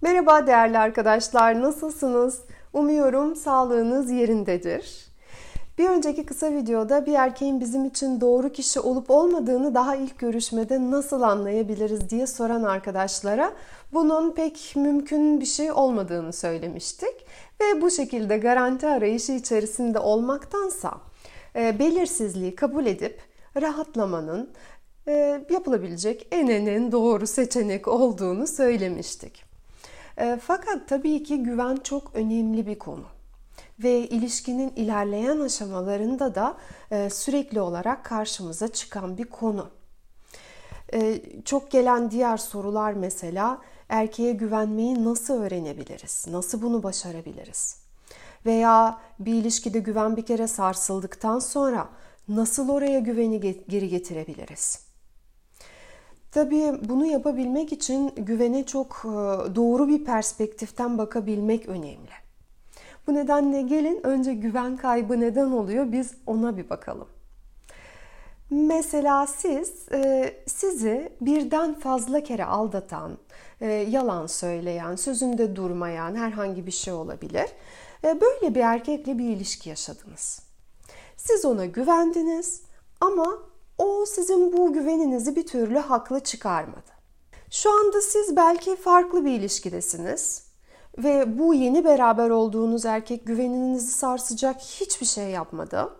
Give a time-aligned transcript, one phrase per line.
[0.00, 2.40] Merhaba değerli arkadaşlar, nasılsınız?
[2.72, 5.06] Umuyorum sağlığınız yerindedir.
[5.78, 10.90] Bir önceki kısa videoda bir erkeğin bizim için doğru kişi olup olmadığını daha ilk görüşmede
[10.90, 13.52] nasıl anlayabiliriz diye soran arkadaşlara
[13.92, 17.26] bunun pek mümkün bir şey olmadığını söylemiştik.
[17.60, 20.94] Ve bu şekilde garanti arayışı içerisinde olmaktansa
[21.56, 23.20] e, belirsizliği kabul edip
[23.62, 24.50] rahatlamanın
[25.08, 29.55] e, yapılabilecek en en en doğru seçenek olduğunu söylemiştik.
[30.18, 33.04] E, fakat tabii ki güven çok önemli bir konu
[33.78, 36.56] ve ilişkinin ilerleyen aşamalarında da
[36.90, 39.70] e, sürekli olarak karşımıza çıkan bir konu.
[40.94, 46.26] E, çok gelen diğer sorular mesela erkeğe güvenmeyi nasıl öğrenebiliriz?
[46.30, 47.76] Nasıl bunu başarabiliriz?
[48.46, 51.88] Veya bir ilişkide güven bir kere sarsıldıktan sonra
[52.28, 54.85] nasıl oraya güveni geri getirebiliriz?
[56.32, 59.08] Tabii bunu yapabilmek için güvene çok e,
[59.54, 62.10] doğru bir perspektiften bakabilmek önemli.
[63.06, 67.08] Bu nedenle gelin önce güven kaybı neden oluyor biz ona bir bakalım.
[68.50, 73.18] Mesela siz e, sizi birden fazla kere aldatan,
[73.60, 77.46] e, yalan söyleyen, sözünde durmayan herhangi bir şey olabilir.
[78.02, 80.42] Böyle bir erkekle bir ilişki yaşadınız.
[81.16, 82.62] Siz ona güvendiniz
[83.00, 83.38] ama
[83.78, 86.96] o sizin bu güveninizi bir türlü haklı çıkarmadı.
[87.50, 90.46] Şu anda siz belki farklı bir ilişkidesiniz
[90.98, 95.90] ve bu yeni beraber olduğunuz erkek güveninizi sarsacak hiçbir şey yapmadı.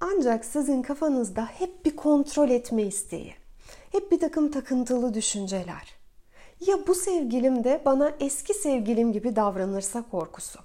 [0.00, 3.34] Ancak sizin kafanızda hep bir kontrol etme isteği,
[3.92, 5.98] hep bir takım takıntılı düşünceler.
[6.66, 10.58] Ya bu sevgilim de bana eski sevgilim gibi davranırsa korkusu.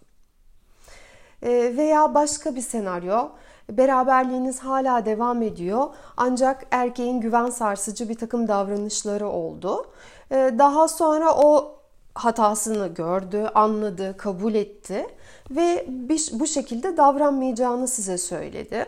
[1.44, 3.30] Ee, veya başka bir senaryo,
[3.72, 9.86] beraberliğiniz hala devam ediyor ancak erkeğin güven sarsıcı bir takım davranışları oldu.
[10.31, 11.80] Ee, daha sonra o
[12.16, 15.08] hatasını gördü, anladı, kabul etti
[15.52, 15.86] ve
[16.31, 18.86] bu şekilde davranmayacağını size söyledi.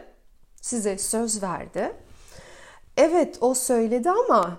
[0.61, 1.91] Size söz verdi.
[2.97, 4.58] Evet o söyledi ama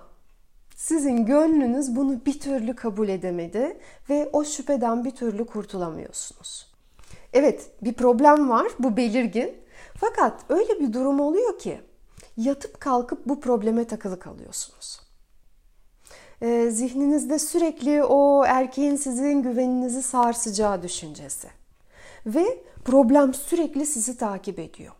[0.75, 3.77] sizin gönlünüz bunu bir türlü kabul edemedi
[4.09, 6.67] ve o şüpheden bir türlü kurtulamıyorsunuz.
[7.33, 9.66] Evet bir problem var bu belirgin
[9.99, 11.81] fakat öyle bir durum oluyor ki
[12.37, 14.99] yatıp kalkıp bu probleme takılı kalıyorsunuz.
[16.41, 21.47] Ee, zihninizde sürekli o erkeğin sizin güveninizi sarsacağı düşüncesi.
[22.25, 24.93] Ve problem sürekli sizi takip ediyor.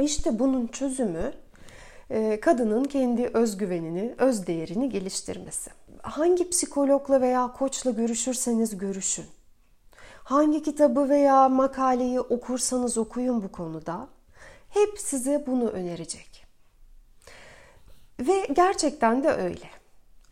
[0.00, 1.32] İşte bunun çözümü
[2.10, 5.70] e, kadının kendi özgüvenini, öz değerini geliştirmesi.
[6.02, 9.26] Hangi psikologla veya koçla görüşürseniz görüşün
[10.24, 14.08] Hangi kitabı veya makaleyi okursanız okuyun bu konuda
[14.68, 16.46] hep size bunu önerecek.
[18.20, 19.70] Ve gerçekten de öyle.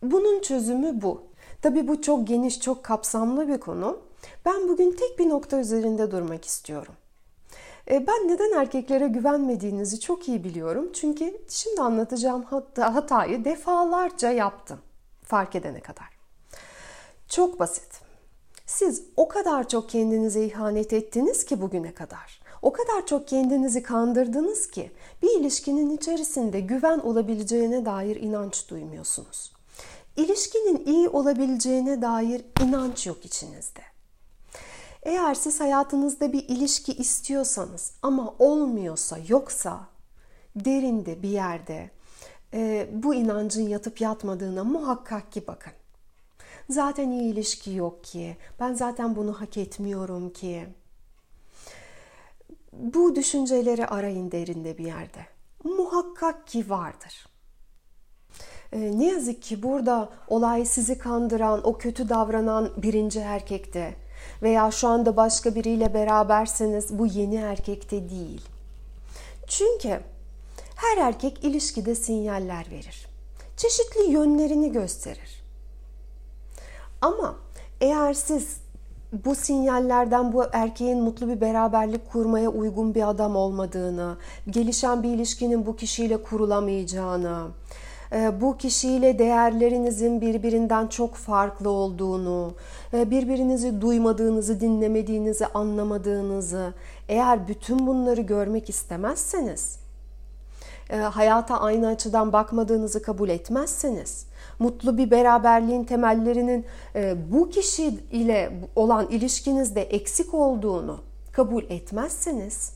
[0.01, 1.23] Bunun çözümü bu.
[1.61, 3.99] Tabi bu çok geniş, çok kapsamlı bir konu.
[4.45, 6.93] Ben bugün tek bir nokta üzerinde durmak istiyorum.
[7.91, 10.89] E, ben neden erkeklere güvenmediğinizi çok iyi biliyorum.
[10.93, 14.79] Çünkü şimdi anlatacağım hatayı defalarca yaptım
[15.23, 16.07] fark edene kadar.
[17.29, 18.02] Çok basit.
[18.77, 22.41] Siz o kadar çok kendinize ihanet ettiniz ki bugüne kadar.
[22.61, 24.91] O kadar çok kendinizi kandırdınız ki
[25.21, 29.53] bir ilişkinin içerisinde güven olabileceğine dair inanç duymuyorsunuz.
[30.17, 33.81] İlişkinin iyi olabileceğine dair inanç yok içinizde.
[35.03, 39.79] Eğer siz hayatınızda bir ilişki istiyorsanız ama olmuyorsa, yoksa
[40.55, 41.89] derinde bir yerde
[42.53, 45.73] e, bu inancın yatıp yatmadığına muhakkak ki bakın.
[46.73, 48.37] Zaten iyi ilişki yok ki.
[48.59, 50.67] Ben zaten bunu hak etmiyorum ki.
[52.73, 55.25] Bu düşünceleri arayın derinde bir yerde.
[55.63, 57.27] Muhakkak ki vardır.
[58.71, 63.95] Ee, ne yazık ki burada olay sizi kandıran, o kötü davranan birinci erkekte
[64.41, 68.41] veya şu anda başka biriyle beraberseniz bu yeni erkekte değil.
[69.47, 69.99] Çünkü
[70.75, 73.07] her erkek ilişkide sinyaller verir.
[73.57, 75.42] Çeşitli yönlerini gösterir.
[77.03, 77.35] Ama
[77.81, 78.57] eğer siz
[79.25, 84.17] bu sinyallerden bu erkeğin mutlu bir beraberlik kurmaya uygun bir adam olmadığını,
[84.49, 87.47] gelişen bir ilişkinin bu kişiyle kurulamayacağını,
[88.11, 92.53] e, bu kişiyle değerlerinizin birbirinden çok farklı olduğunu,
[92.93, 96.73] e, birbirinizi duymadığınızı, dinlemediğinizi, anlamadığınızı,
[97.09, 99.82] eğer bütün bunları görmek istemezseniz,
[100.89, 104.25] e, hayata aynı açıdan bakmadığınızı kabul etmezseniz,
[104.59, 106.65] mutlu bir beraberliğin temellerinin
[106.95, 110.99] e, bu kişi ile olan ilişkinizde eksik olduğunu
[111.31, 112.71] kabul etmezseniz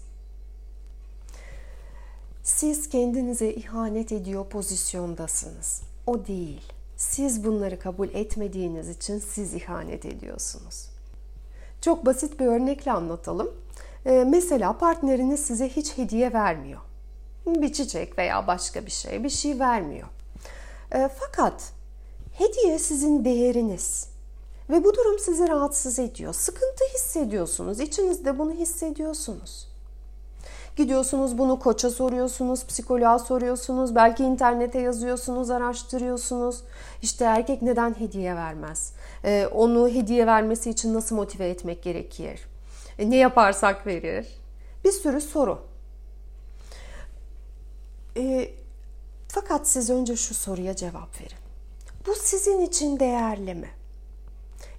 [2.47, 5.81] siz kendinize ihanet ediyor pozisyondasınız.
[6.07, 6.61] O değil.
[6.97, 10.89] Siz bunları kabul etmediğiniz için siz ihanet ediyorsunuz.
[11.81, 13.51] Çok basit bir örnekle anlatalım.
[14.05, 16.79] Ee, mesela partneriniz size hiç hediye vermiyor.
[17.55, 20.07] Bir çiçek veya başka bir şey, bir şey vermiyor.
[20.95, 21.71] Ee, fakat
[22.33, 24.09] hediye sizin değeriniz.
[24.69, 26.33] Ve bu durum sizi rahatsız ediyor.
[26.33, 27.79] Sıkıntı hissediyorsunuz.
[27.79, 29.67] İçinizde bunu hissediyorsunuz.
[30.75, 36.63] Gidiyorsunuz bunu koça soruyorsunuz, psikoloğa soruyorsunuz, belki internete yazıyorsunuz, araştırıyorsunuz.
[37.01, 38.93] İşte erkek neden hediye vermez?
[39.25, 42.47] Ee, onu hediye vermesi için nasıl motive etmek gerekir?
[42.99, 44.27] Ee, ne yaparsak verir?
[44.85, 45.59] Bir sürü soru.
[48.17, 48.51] Ee,
[49.27, 51.37] fakat siz önce şu soruya cevap verin.
[52.07, 53.69] Bu sizin için değerli mi?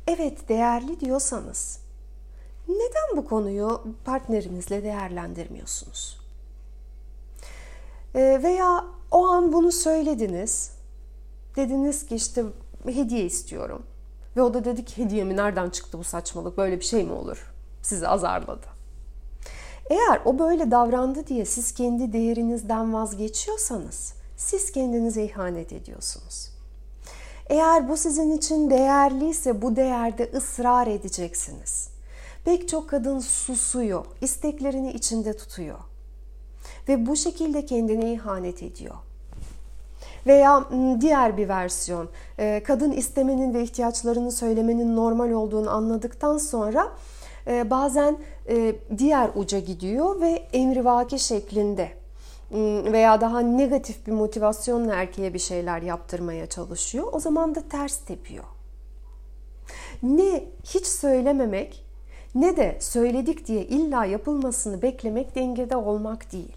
[0.07, 1.79] Evet değerli diyorsanız
[2.69, 6.21] neden bu konuyu partnerinizle değerlendirmiyorsunuz?
[8.15, 10.73] E, veya o an bunu söylediniz.
[11.57, 12.45] Dediniz ki işte
[12.85, 13.83] hediye istiyorum.
[14.37, 17.13] Ve o da dedi ki hediye mi nereden çıktı bu saçmalık böyle bir şey mi
[17.13, 17.53] olur?
[17.83, 18.78] Sizi azarladı.
[19.91, 26.51] Eğer o böyle davrandı diye siz kendi değerinizden vazgeçiyorsanız siz kendinize ihanet ediyorsunuz.
[27.47, 31.89] Eğer bu sizin için değerliyse bu değerde ısrar edeceksiniz.
[32.45, 35.79] Pek çok kadın susuyor, isteklerini içinde tutuyor.
[36.89, 38.95] Ve bu şekilde kendine ihanet ediyor.
[40.27, 40.65] Veya
[41.01, 42.09] diğer bir versiyon,
[42.65, 46.93] kadın istemenin ve ihtiyaçlarını söylemenin normal olduğunu anladıktan sonra
[47.71, 48.19] bazen
[48.49, 51.93] e, diğer uca gidiyor ve emrivaki şeklinde
[52.93, 57.09] veya daha negatif bir motivasyonla erkeğe bir şeyler yaptırmaya çalışıyor.
[57.13, 58.45] O zaman da ters tepiyor.
[60.03, 61.85] Ne hiç söylememek
[62.35, 66.57] ne de söyledik diye illa yapılmasını beklemek dengede olmak değil.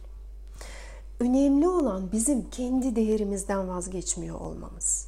[1.19, 5.07] Önemli olan bizim kendi değerimizden vazgeçmiyor olmamız.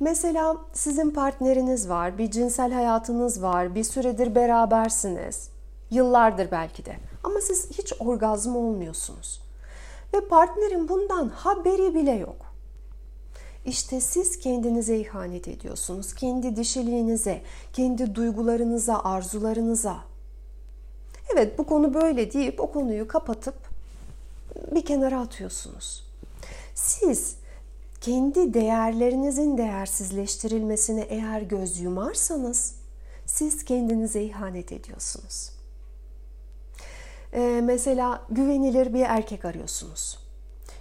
[0.00, 5.48] Mesela sizin partneriniz var, bir cinsel hayatınız var, bir süredir berabersiniz.
[5.90, 6.96] Yıllardır belki de.
[7.24, 9.42] Ama siz hiç orgazm olmuyorsunuz.
[10.14, 12.36] Ve partnerin bundan haberi bile yok.
[13.64, 16.14] İşte siz kendinize ihanet ediyorsunuz.
[16.14, 17.42] Kendi dişiliğinize,
[17.72, 19.96] kendi duygularınıza, arzularınıza.
[21.34, 23.54] Evet bu konu böyle deyip o konuyu kapatıp
[24.74, 26.06] bir kenara atıyorsunuz.
[26.74, 27.36] Siz
[28.02, 32.74] kendi değerlerinizin değersizleştirilmesine eğer göz yumarsanız
[33.26, 35.50] siz kendinize ihanet ediyorsunuz.
[37.34, 40.18] Ee, mesela güvenilir bir erkek arıyorsunuz.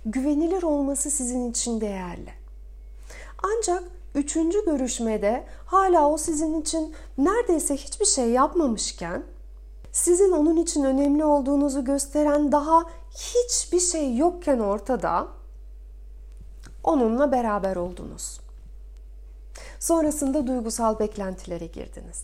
[0.05, 2.33] Güvenilir olması sizin için değerli.
[3.43, 3.83] Ancak
[4.15, 9.23] üçüncü görüşmede hala o sizin için neredeyse hiçbir şey yapmamışken
[9.91, 15.27] sizin onun için önemli olduğunuzu gösteren daha hiçbir şey yokken ortada
[16.83, 18.39] onunla beraber oldunuz.
[19.79, 22.23] Sonrasında duygusal beklentilere girdiniz.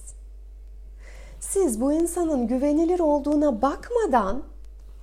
[1.39, 4.43] Siz bu insanın güvenilir olduğuna bakmadan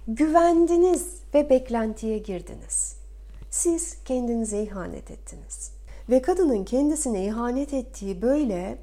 [0.09, 2.97] güvendiniz ve beklentiye girdiniz.
[3.51, 5.71] Siz kendinize ihanet ettiniz.
[6.11, 8.79] Ve kadının kendisine ihanet ettiği böyle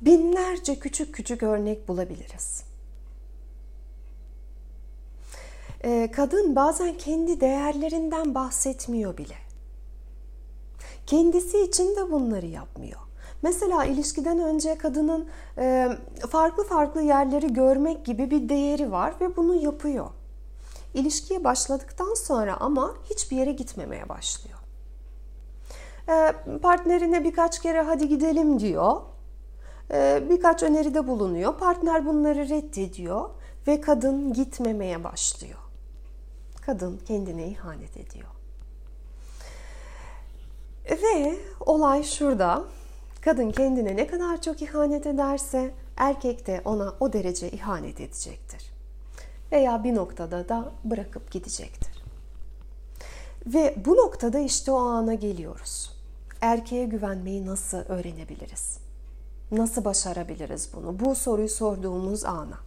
[0.00, 2.62] binlerce küçük küçük örnek bulabiliriz.
[5.84, 9.43] Ee, kadın bazen kendi değerlerinden bahsetmiyor bile.
[11.06, 13.00] Kendisi için de bunları yapmıyor.
[13.42, 15.88] Mesela ilişkiden önce kadının e,
[16.30, 20.06] farklı farklı yerleri görmek gibi bir değeri var ve bunu yapıyor.
[20.94, 24.58] İlişkiye başladıktan sonra ama hiçbir yere gitmemeye başlıyor.
[26.08, 29.00] E, partnerine birkaç kere hadi gidelim diyor.
[29.90, 31.58] E, birkaç öneride bulunuyor.
[31.58, 33.30] Partner bunları reddediyor
[33.66, 35.58] ve kadın gitmemeye başlıyor.
[36.66, 38.33] Kadın kendine ihanet ediyor.
[40.90, 42.64] Ve olay şurada.
[43.20, 48.72] Kadın kendine ne kadar çok ihanet ederse erkek de ona o derece ihanet edecektir.
[49.52, 52.04] Veya bir noktada da bırakıp gidecektir.
[53.46, 55.90] Ve bu noktada işte o ana geliyoruz.
[56.40, 58.78] Erkeğe güvenmeyi nasıl öğrenebiliriz?
[59.50, 61.00] Nasıl başarabiliriz bunu?
[61.00, 62.58] Bu soruyu sorduğumuz ana.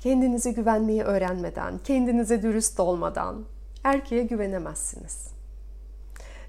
[0.00, 3.44] Kendinize güvenmeyi öğrenmeden, kendinize dürüst olmadan
[3.84, 5.39] erkeğe güvenemezsiniz.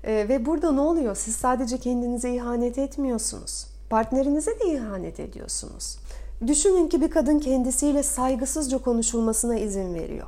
[0.04, 1.16] E, ve burada ne oluyor?
[1.16, 3.68] Siz sadece kendinize ihanet etmiyorsunuz.
[3.90, 5.98] Partnerinize de ihanet ediyorsunuz.
[6.48, 10.28] Düşünün ki bir kadın kendisiyle saygısızca konuşulmasına izin veriyor.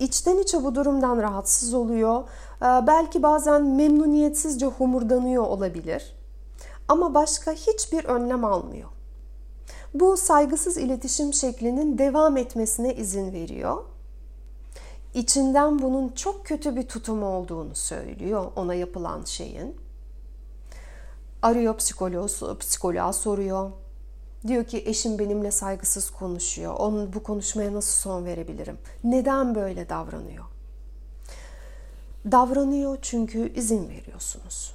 [0.00, 2.20] İçten içe bu durumdan rahatsız oluyor.
[2.62, 6.16] Ee, belki bazen memnuniyetsizce homurdanıyor olabilir.
[6.88, 8.88] Ama başka hiçbir önlem almıyor.
[9.94, 13.84] Bu saygısız iletişim şeklinin devam etmesine izin veriyor.
[15.14, 19.76] İçinden bunun çok kötü bir tutum olduğunu söylüyor ona yapılan şeyin.
[21.42, 23.70] Arıyor psikoloğu, psikoloğa soruyor.
[24.46, 26.74] Diyor ki eşim benimle saygısız konuşuyor.
[26.74, 28.78] Onun bu konuşmaya nasıl son verebilirim?
[29.04, 30.44] Neden böyle davranıyor?
[32.30, 34.74] Davranıyor çünkü izin veriyorsunuz.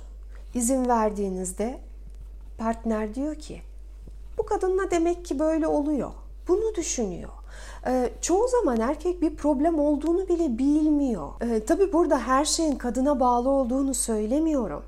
[0.53, 1.79] İzin verdiğinizde
[2.57, 3.61] partner diyor ki
[4.37, 6.11] bu kadınla demek ki böyle oluyor.
[6.47, 7.36] Bunu düşünüyor.
[7.87, 11.29] Ee, çoğu zaman erkek bir problem olduğunu bile bilmiyor.
[11.41, 14.83] Ee, tabii burada her şeyin kadına bağlı olduğunu söylemiyorum.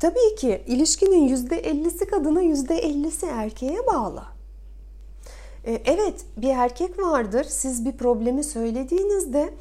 [0.00, 4.22] Tabii ki ilişkinin %50'si kadına %50'si erkeğe bağlı.
[5.66, 9.54] Ee, evet bir erkek vardır siz bir problemi söylediğinizde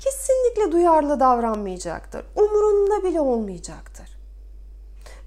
[0.00, 2.24] kesinlikle duyarlı davranmayacaktır.
[2.36, 4.18] Umurunda bile olmayacaktır.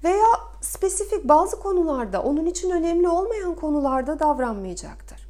[0.04, 0.26] Veya
[0.60, 5.28] spesifik bazı konularda onun için önemli olmayan konularda davranmayacaktır.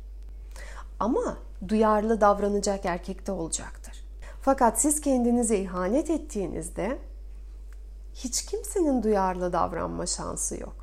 [1.00, 1.37] Ama
[1.69, 4.04] duyarlı davranacak erkek de olacaktır.
[4.40, 6.99] Fakat siz kendinize ihanet ettiğinizde
[8.14, 10.76] hiç kimsenin duyarlı davranma şansı yok.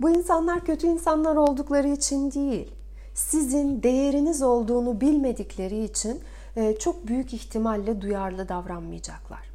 [0.00, 2.74] Bu insanlar kötü insanlar oldukları için değil,
[3.14, 6.20] sizin değeriniz olduğunu bilmedikleri için
[6.56, 9.50] e, çok büyük ihtimalle duyarlı davranmayacaklar.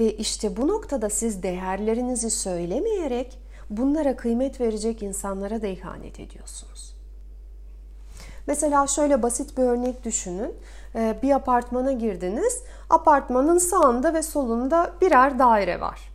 [0.00, 3.38] Ve işte bu noktada siz değerlerinizi söylemeyerek
[3.70, 6.97] bunlara kıymet verecek insanlara da ihanet ediyorsunuz.
[8.48, 10.54] Mesela şöyle basit bir örnek düşünün.
[10.94, 12.62] Ee, bir apartmana girdiniz.
[12.90, 16.12] Apartmanın sağında ve solunda birer daire var.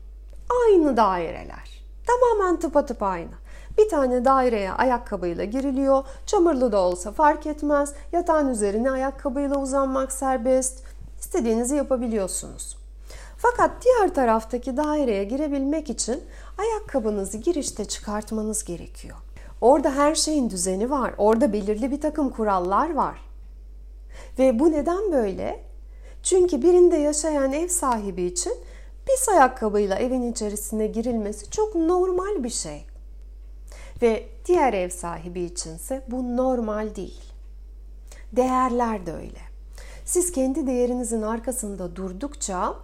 [0.65, 1.83] Aynı daireler.
[2.07, 3.31] Tamamen tıpatıp aynı.
[3.77, 6.03] Bir tane daireye ayakkabıyla giriliyor.
[6.25, 7.93] Çamurlu da olsa fark etmez.
[8.11, 10.83] Yatağın üzerine ayakkabıyla uzanmak serbest.
[11.19, 12.77] İstediğinizi yapabiliyorsunuz.
[13.37, 16.23] Fakat diğer taraftaki daireye girebilmek için
[16.57, 19.17] ayakkabınızı girişte çıkartmanız gerekiyor.
[19.63, 21.13] Orada her şeyin düzeni var.
[21.17, 23.19] Orada belirli bir takım kurallar var.
[24.39, 25.63] Ve bu neden böyle?
[26.23, 28.53] Çünkü birinde yaşayan ev sahibi için
[29.05, 32.85] pis ayakkabıyla evin içerisine girilmesi çok normal bir şey.
[34.01, 37.23] Ve diğer ev sahibi içinse bu normal değil.
[38.33, 39.41] Değerler de öyle.
[40.05, 42.75] Siz kendi değerinizin arkasında durdukça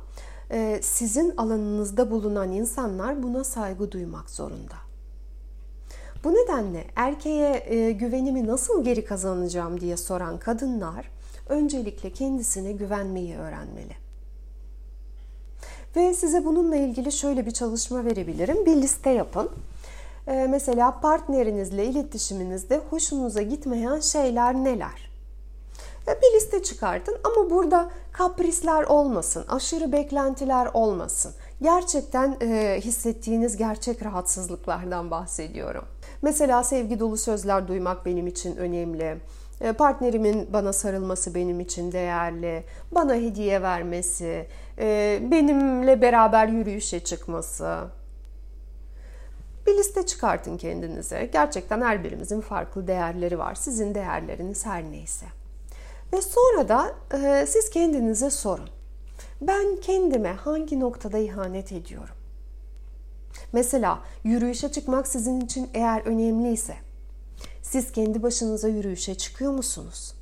[0.52, 4.89] e, sizin alanınızda bulunan insanlar buna saygı duymak zorunda.
[6.24, 11.10] Bu nedenle erkeğe e, güvenimi nasıl geri kazanacağım diye soran kadınlar
[11.50, 13.96] öncelikle kendisine güvenmeyi öğrenmeli.
[15.96, 18.66] Ve size bununla ilgili şöyle bir çalışma verebilirim.
[18.66, 19.50] Bir liste yapın.
[20.28, 25.12] E, mesela partnerinizle iletişiminizde hoşunuza gitmeyen şeyler neler?
[26.08, 31.34] E, bir liste çıkartın ama burada kaprisler olmasın, aşırı beklentiler olmasın.
[31.62, 35.86] Gerçekten e, hissettiğiniz gerçek rahatsızlıklardan bahsediyorum.
[36.22, 39.18] Mesela sevgi dolu sözler duymak benim için önemli.
[39.62, 42.64] E, partnerimin bana sarılması benim için değerli.
[42.92, 44.48] Bana hediye vermesi,
[44.80, 47.78] e, benimle beraber yürüyüşe çıkması.
[49.68, 51.30] Bir liste çıkartın kendinize.
[51.34, 53.56] Gerçekten her birimizin farklı değerleri var.
[53.56, 55.26] Sizin değerleriniz her neyse.
[56.14, 58.70] Ve sonra da e, siz kendinize sorun.
[59.42, 62.16] Ben kendime hangi noktada ihanet ediyorum?
[63.54, 66.76] Mesela yürüyüşe çıkmak sizin için eğer önemliyse
[67.62, 70.14] siz kendi başınıza yürüyüşe çıkıyor musunuz?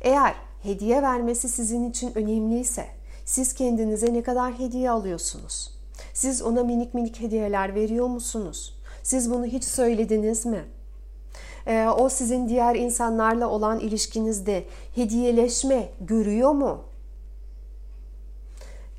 [0.00, 2.86] Eğer hediye vermesi sizin için önemliyse
[3.24, 5.78] siz kendinize ne kadar hediye alıyorsunuz?
[6.14, 8.78] Siz ona minik minik hediyeler veriyor musunuz?
[9.02, 10.64] Siz bunu hiç söylediniz mi?
[11.66, 14.64] Ee, o sizin diğer insanlarla olan ilişkinizde
[14.94, 16.84] hediyeleşme görüyor mu?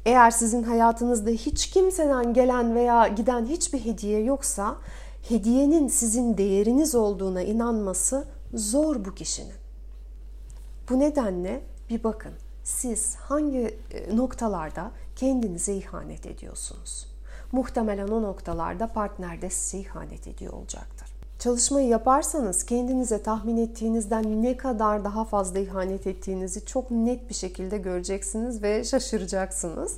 [0.06, 4.75] Eğer sizin hayatınızda hiç kimseden gelen veya giden hiçbir hediye yoksa
[5.29, 9.53] hediyenin sizin değeriniz olduğuna inanması zor bu kişinin.
[10.89, 17.08] Bu nedenle bir bakın siz hangi e, noktalarda kendinize ihanet ediyorsunuz?
[17.51, 21.09] Muhtemelen o noktalarda partner de size ihanet ediyor olacaktır.
[21.39, 27.77] Çalışmayı yaparsanız kendinize tahmin ettiğinizden ne kadar daha fazla ihanet ettiğinizi çok net bir şekilde
[27.77, 29.98] göreceksiniz ve şaşıracaksınız.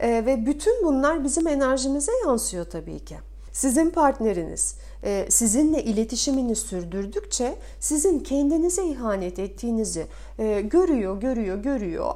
[0.00, 3.16] E, ve bütün bunlar bizim enerjimize yansıyor tabii ki.
[3.52, 10.06] Sizin partneriniz e, sizinle iletişimini sürdürdükçe sizin kendinize ihanet ettiğinizi
[10.38, 12.14] e, görüyor, görüyor, görüyor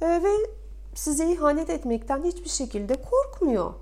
[0.00, 0.32] e, ve
[0.94, 3.72] size ihanet etmekten hiçbir şekilde korkmuyor.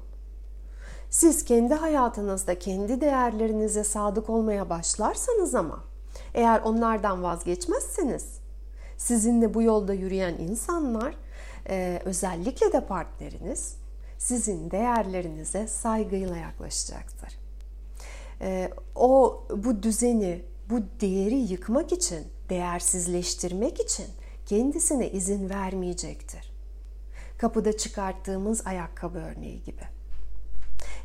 [1.10, 5.84] Siz kendi hayatınızda kendi değerlerinize sadık olmaya başlarsanız ama
[6.34, 8.38] eğer onlardan vazgeçmezseniz
[8.96, 11.14] sizinle bu yolda yürüyen insanlar
[11.68, 13.76] e, özellikle de partneriniz
[14.18, 17.38] sizin değerlerinize saygıyla yaklaşacaktır.
[18.40, 24.06] E, o bu düzeni, bu değeri yıkmak için değersizleştirmek için
[24.46, 26.52] kendisine izin vermeyecektir.
[27.38, 29.97] Kapıda çıkarttığımız ayakkabı örneği gibi.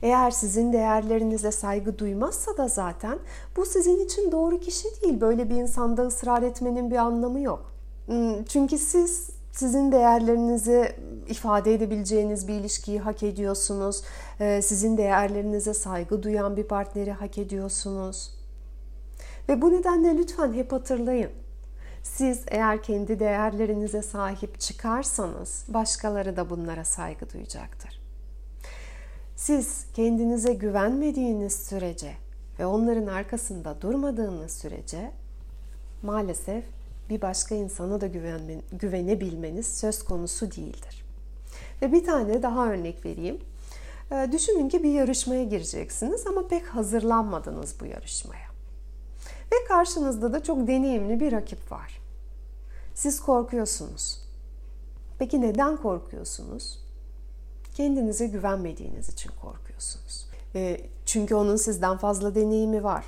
[0.01, 3.19] Eğer sizin değerlerinize saygı duymazsa da zaten
[3.55, 5.21] bu sizin için doğru kişi değil.
[5.21, 7.71] Böyle bir insanda ısrar etmenin bir anlamı yok.
[8.05, 10.95] Hmm, çünkü siz sizin değerlerinizi
[11.27, 14.03] ifade edebileceğiniz bir ilişkiyi hak ediyorsunuz.
[14.39, 18.31] Ee, sizin değerlerinize saygı duyan bir partneri hak ediyorsunuz.
[19.49, 21.31] Ve bu nedenle lütfen hep hatırlayın.
[22.03, 27.92] Siz eğer kendi değerlerinize sahip çıkarsanız başkaları da bunlara saygı duyacaktır.
[29.43, 32.13] Siz kendinize güvenmediğiniz sürece
[32.59, 35.11] ve onların arkasında durmadığınız sürece
[36.03, 36.63] maalesef
[37.09, 41.05] bir başka insana da güvenme, güvenebilmeniz söz konusu değildir.
[41.81, 43.39] Ve bir tane daha örnek vereyim.
[44.11, 48.47] Ee, düşünün ki bir yarışmaya gireceksiniz ama pek hazırlanmadınız bu yarışmaya.
[49.53, 52.01] Ve karşınızda da çok deneyimli bir rakip var.
[52.93, 54.19] Siz korkuyorsunuz.
[55.19, 56.82] Peki neden korkuyorsunuz?
[57.73, 60.27] Kendinize güvenmediğiniz için korkuyorsunuz.
[60.55, 63.05] Ee, çünkü onun sizden fazla deneyimi var.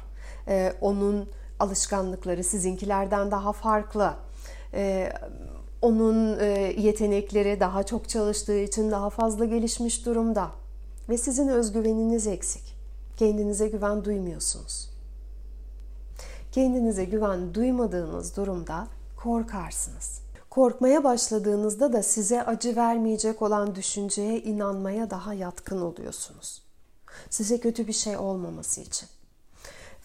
[0.48, 1.30] Ee, onun
[1.60, 4.14] alışkanlıkları sizinkilerden daha farklı.
[4.74, 5.14] Ee,
[5.82, 6.46] onun e,
[6.78, 10.52] yetenekleri daha çok çalıştığı için daha fazla gelişmiş durumda.
[11.10, 12.76] Ve sizin özgüveniniz eksik.
[13.18, 14.90] Kendinize güven duymuyorsunuz.
[16.52, 20.25] Kendinize güven duymadığınız durumda korkarsınız.
[20.56, 26.62] Korkmaya başladığınızda da size acı vermeyecek olan düşünceye inanmaya daha yatkın oluyorsunuz.
[27.30, 29.10] Size kötü bir şey olmaması için.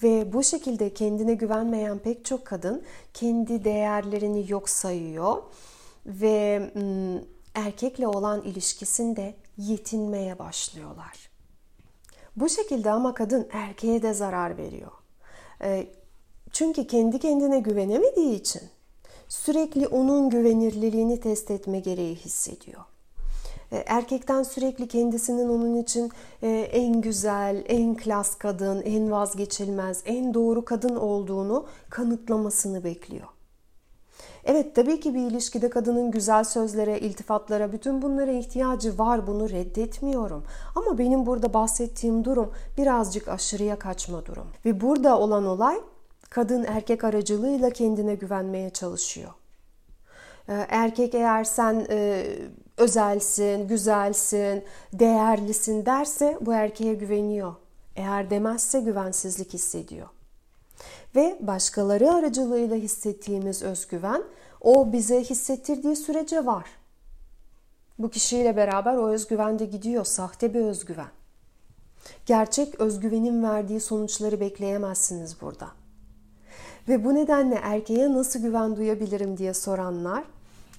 [0.03, 2.83] Ve bu şekilde kendine güvenmeyen pek çok kadın
[3.15, 5.43] kendi değerlerini yok sayıyor
[6.07, 6.71] ve
[7.55, 11.31] erkekle olan ilişkisinde yetinmeye başlıyorlar.
[12.37, 14.93] Bu şekilde ama kadın erkeğe de zarar veriyor.
[16.53, 18.63] Çünkü kendi kendine güvenemediği için
[19.31, 22.81] sürekli onun güvenirliliğini test etme gereği hissediyor.
[23.73, 26.11] E, erkekten sürekli kendisinin onun için
[26.43, 33.27] e, en güzel, en klas kadın, en vazgeçilmez, en doğru kadın olduğunu kanıtlamasını bekliyor.
[34.45, 39.27] Evet tabii ki bir ilişkide kadının güzel sözlere, iltifatlara, bütün bunlara ihtiyacı var.
[39.27, 40.45] Bunu reddetmiyorum.
[40.75, 44.47] Ama benim burada bahsettiğim durum birazcık aşırıya kaçma durum.
[44.65, 45.81] Ve burada olan olay
[46.31, 49.31] kadın erkek aracılığıyla kendine güvenmeye çalışıyor.
[50.49, 52.27] Ee, erkek eğer sen e,
[52.77, 57.55] özelsin, güzelsin, değerlisin derse bu erkeğe güveniyor.
[57.97, 60.09] Eğer demezse güvensizlik hissediyor.
[61.17, 64.23] Ve başkaları aracılığıyla hissettiğimiz özgüven
[64.61, 66.65] o bize hissettirdiği sürece var.
[67.99, 70.05] Bu kişiyle beraber o özgüven de gidiyor.
[70.05, 71.11] Sahte bir özgüven.
[72.27, 75.80] Gerçek özgüvenin verdiği sonuçları bekleyemezsiniz burada.
[76.89, 80.25] Ve bu nedenle erkeğe nasıl güven duyabilirim diye soranlar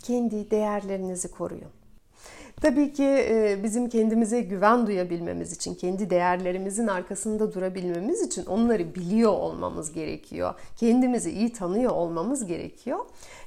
[0.04, 1.72] kendi değerlerinizi koruyun.
[2.62, 9.32] Tabii ki e, bizim kendimize güven duyabilmemiz için, kendi değerlerimizin arkasında durabilmemiz için onları biliyor
[9.32, 10.54] olmamız gerekiyor.
[10.78, 13.00] Kendimizi iyi tanıyor olmamız gerekiyor.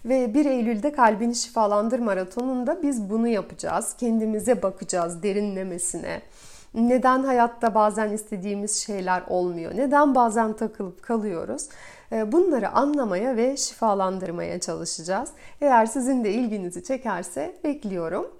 [0.05, 3.95] Ve 1 Eylül'de Kalbini Şifalandır Maratonu'nda biz bunu yapacağız.
[3.99, 6.23] Kendimize bakacağız derinlemesine.
[6.75, 9.77] Neden hayatta bazen istediğimiz şeyler olmuyor?
[9.77, 11.69] Neden bazen takılıp kalıyoruz?
[12.13, 15.31] Ee, bunları anlamaya ve şifalandırmaya çalışacağız.
[15.61, 18.31] Eğer sizin de ilginizi çekerse bekliyorum.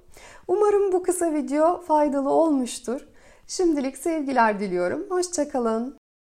[0.49, 3.09] Umarım bu kısa video faydalı olmuştur.
[3.47, 5.07] Şimdilik sevgiler diliyorum.
[5.11, 6.04] Hoşçakalın.